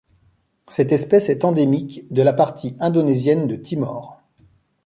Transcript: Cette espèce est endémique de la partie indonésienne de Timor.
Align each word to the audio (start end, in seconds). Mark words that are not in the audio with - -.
Cette 0.67 0.91
espèce 0.93 1.29
est 1.29 1.45
endémique 1.45 2.11
de 2.11 2.23
la 2.23 2.33
partie 2.33 2.75
indonésienne 2.79 3.45
de 3.47 3.55
Timor. 3.55 4.19